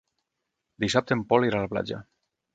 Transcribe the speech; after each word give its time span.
Dissabte 0.85 1.15
en 1.17 1.23
Pol 1.35 1.47
irà 1.51 1.61
a 1.61 1.67
la 1.69 1.73
platja. 1.77 2.03